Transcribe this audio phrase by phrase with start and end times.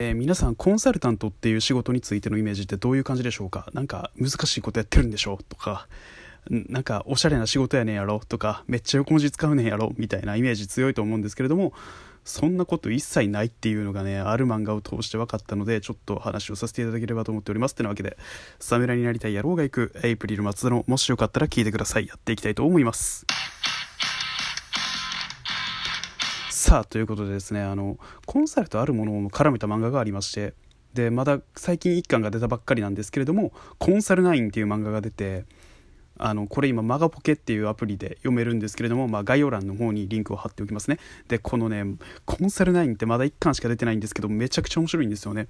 [0.00, 3.70] えー皆さんコンサルタントっていう仕事についてのイメージってどういう感じでしょうか？
[3.74, 5.86] なんか難しいことやってるんでしょとか
[6.50, 8.18] なんかおしゃれな仕事やねんやろ？
[8.18, 9.92] とかめっちゃ横文字使うねんやろ？
[9.96, 11.72] みたいなイメージ強いと思うんですけれども
[12.24, 17.74] そんなこと一切ないっていうのがねある漫画を通して分かったのでちょっと話をさせていただければと思っております。
[17.74, 18.18] ってなわけで
[18.58, 22.08] 侍になりたい野郎が行くエイプリル松田のもしよかったら聞いてください。
[22.08, 23.24] やっていきたいと思います。
[26.66, 30.54] さあということでですねあのコンサルとあるものを絡めた漫画がありまして
[30.94, 35.44] でまだ最近1巻が出たばっかりなんですけれども「コンサル9」っていう漫画が出て
[36.16, 40.98] あのこれ今マガポケっていうアプリで読めるんですけれども、まあ、概要欄の方にリンクを貼っておきますね。
[41.28, 41.84] でこのね
[42.24, 45.48] 「コンサル9」ってまだ1巻しか出てないんですけどめちゃくちゃ面白いんですよね。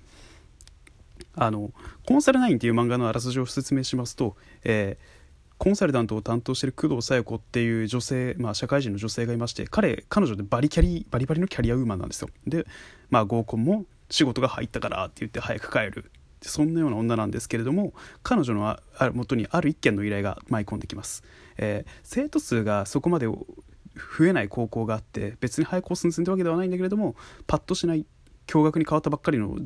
[1.36, 1.72] あの
[2.08, 4.34] コンサル9っていう漫画のあらすじを説明しますと、
[4.64, 5.23] えー
[5.58, 12.28] コンサルタントを担当している工藤紗友子っていう女性、まあ、社会人の女性がいまして彼彼女でバリキャリバリバリのキャリアウーマンなんですよ。
[12.46, 12.66] で、
[13.10, 16.10] まあ、合コンも仕事が入ったからって言って早く帰る。
[16.42, 21.22] そんなような女なんですけれども彼女のああ元にある一件の依頼が舞い込んできます、
[21.56, 28.04] えー生徒数がそこまで増えない高校があって別に廃校寸前ってわけではないんだけれどもパッとしない
[28.46, 29.56] 共学に変わったばっかりの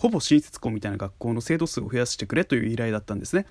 [0.00, 3.44] ほぼ新設校みたいな学校の生徒数を増やしてくれという依頼だったんですね。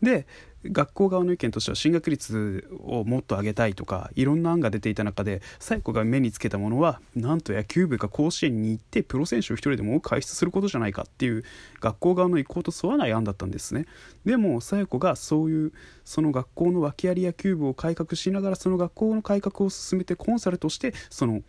[0.00, 0.28] で
[0.64, 11.42] 学校側の意見としては進学率をもっと上げたいとかいろんな案が出ていた中で最子が目につけたものはなんと野球部が甲子園に行ってプロ選手を一人でも多く輩出することじゃないかっていう
[11.80, 13.86] 学校側の意向と沿わない案だったんですね。
[14.24, 15.72] でも紗友子がそういう
[16.04, 21.42] その学校の訳あり野球部を改革しながらその学校の改革を進めてコンサルとしてその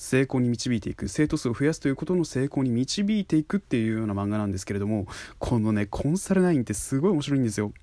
[0.00, 5.06] 成功に導いていく生徒数を増やすということの成功に導いていくっていうような漫画なんですけれども
[5.38, 7.74] このねコンサル9ってすごい面白いんですよ。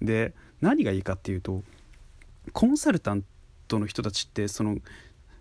[0.00, 1.64] で何がいいかっていうと
[2.52, 3.24] コンサルタン
[3.66, 4.76] トの人たちってその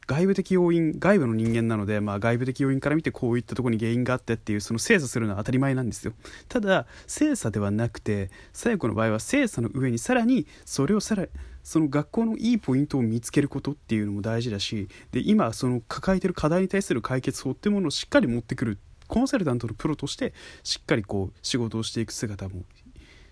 [0.08, 6.14] 外部的要因外部の人間なので、まあ、外部的要因から見てこういったとこに原因があってっていうその精査するのは当たり前なんですよ。
[6.50, 11.28] ただ精査ではなくて最後の場合は精査の上にさらにそれをさら
[11.64, 18.78] その学校のいいポイントを見つけることっていうのも大事だしで今その抱えてる課題に対する解決法っていうものをしっかり持ってくる
[19.08, 20.34] コンサルタントのプロとして
[20.64, 22.64] しっかりこう仕事をしていく姿も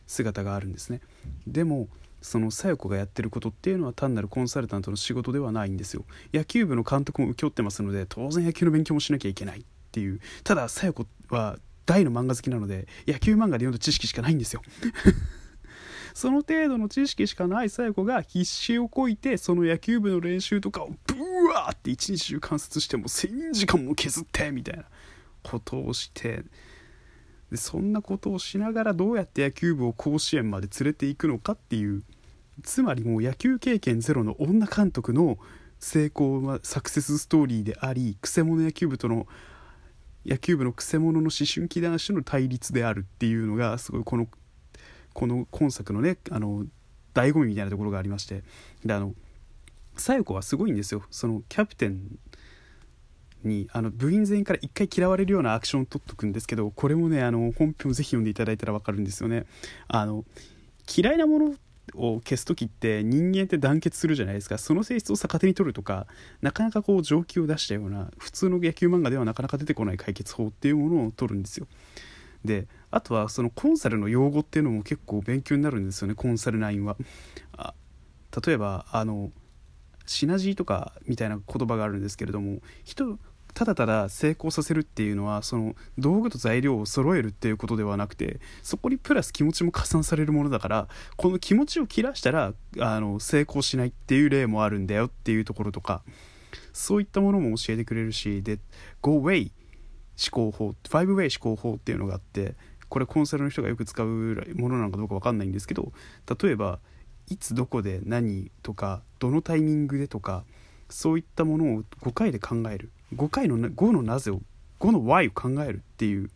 [0.08, 1.02] 姿があるんですね。
[1.48, 1.88] でも
[2.22, 6.06] その小夜子がやってることっていうのは単なるコンサルタントの仕事ではないんですよ。
[6.34, 10.20] 野球部の監督も請け負ってますので当然野球の勉強もしなきゃいけないっていう。
[10.44, 14.62] ただ小夜子は大の漫画好きなので野球漫画で読んだ知識しかないんですよ。
[16.14, 21.16] その程度の知識しかない小夜子が必死をこいてその野球部の練習とかをブ
[21.50, 24.84] ワーって一日中観察しても1000時間も削ってみたいな
[25.44, 26.44] ことをして
[27.50, 32.04] でそんなことをしながらどうやって野球部を甲子園まで連れていくのかっていう
[32.64, 35.38] つまりもう野球経験ゼロの女監督の
[35.80, 39.28] 成功はサクセスストーリーでありくせ者野球部との
[40.26, 44.28] 野球部のくせ者の思春期男子の対立であるっていうのがすごいこの
[45.14, 46.66] この今作のねあの
[47.14, 48.44] 醍醐味みたいなところがありまして。
[48.86, 49.14] であの
[49.98, 51.04] 小夜子はすごいんですよ。
[51.12, 52.18] そのキャプテン
[53.44, 59.46] にあの部員全員から一回嫌われるようなアクションを取っとくんですけどこれもねあの本編をぜひ読んでいただいたら分かるんですよね。
[59.88, 60.26] あの
[60.96, 61.56] 嫌いなもの
[61.96, 64.58] を消す時って人間って団結するじゃないですか。
[64.58, 66.08] その性質を逆手に取るとか
[66.42, 71.68] なかなかこう上級を出したような普通の野球漫画ではなかなか出てこない解決法っていうものを取るんですよ。
[72.46, 76.98] であとはそのコンサルの用語っていうのも結構勉強になるんですよねコンサル9は。
[77.58, 77.74] あ
[78.46, 79.32] 例えばあの
[80.06, 83.20] シナジーとかみたいな言葉があるんですけれども人
[83.54, 90.88] ただただ成功させるっていうのはその道具と材料を揃えるっていうことではなくてそこにプラス気持ちも加算されるものだから
[91.18, 96.04] この気持ちを切らしたらあの成功しないっていう例もあるんだよっていうところとか
[96.74, 98.60] そういったものも教えてくれるしで
[99.02, 99.52] Go Way
[100.22, 102.56] 思考法 5way 思考法っていうのがあって
[102.90, 104.08] これコンサルの人がよく使う
[104.56, 105.92] ものなのかどうか分かんないんですけど
[106.42, 106.80] 例えば
[107.30, 110.44] いつどこで何とかどのタイミングでとか
[110.90, 112.92] そういったものを5回で考える。
[113.16, 114.42] 5回の5のなぜを
[114.80, 116.30] 5の Y を考えるっていう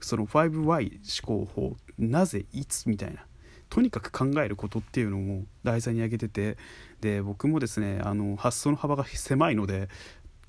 [0.00, 3.26] その 5Y 思考法なぜいつみたいな。
[3.68, 6.58] とにかく考えることっていうのも題材に挙げてて
[7.00, 9.88] で僕もですねあの発想の幅が狭いので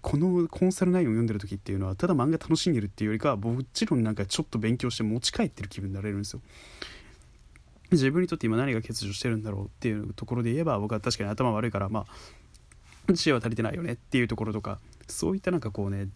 [0.03, 6.41] このコンサル内容を読んでる時っていうのはただ漫画楽しんでるっていうよりかはもちろんなんかちょっと勉強して持ち帰ってる気分になれるんですよ。
[7.89, 12.05] 自分にとって今何が欠如してるんだろうっていうところで言えば僕は確かに頭悪いからま
[13.07, 16.09] あ知恵は足りてないよねっていうところとかそういったなんかこうね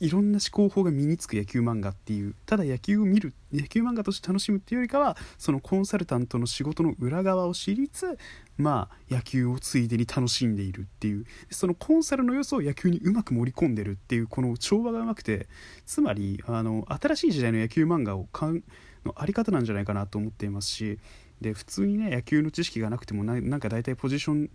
[0.00, 8.18] いろんな思考法が身につく野球漫画っていうただ野球を見る野球漫画として楽しむっていうよりかはそのコンサルタントの仕事の裏側を知りつ
[8.56, 11.26] まあ野球をついでに楽しんでいるっていう。
[11.50, 15.48] そのコンサルの要素を野球にうまく盛り込んでるっていうこの調和がうまくて
[15.84, 18.62] つまりあの新しい時代の野球漫画をかん
[19.04, 20.98] のあり方なんじゃないかなと思っていますし
[21.40, 24.50] で普通にね野球の知識がなくてもなんか大体ポジション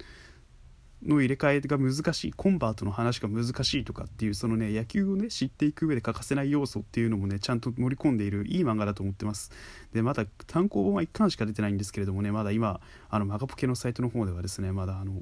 [1.05, 9.51] の入れ替えが難しいコンバートの話が難しいとかっていうそのね野球をね知っていく上で欠かせない要素っていうのもねちゃんと盛り込んでいるいい漫画だと思ってます。
[9.93, 12.79] でまだ単行本は1巻しか出てないんですけれどもねまだ今
[13.09, 15.21] あのマガポケのサイトの方ではですねまだあの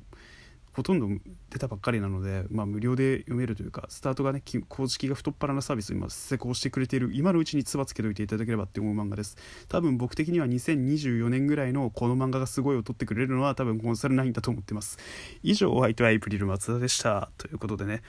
[0.74, 1.08] ほとんど
[1.50, 9.38] 出たばっかりなので、まあ、無料で読めるというかスタートがね公式が太っ腹なサービスを今施工してくれている今のうちにつばつけといていただければって思う漫画です。
[9.70, 14.98] 多分僕的には2024年ぐらいのこの漫画がすごいを取ってくれるのは多分コンサル9だと思ってます。
[15.44, 17.30] 以上お相手はエイプリル松田でした。
[17.38, 18.02] ということでね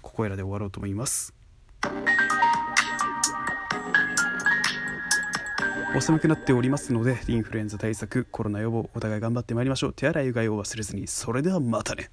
[0.00, 1.34] ここいらで終わろうと思います。
[5.94, 9.92] お寒くなっておりますのでインフルエンザ対策コロナ予防お互い頑張ってまいりましょう。
[9.92, 11.06] 手洗いうがいを忘れずに。
[11.06, 12.10] それではまたね。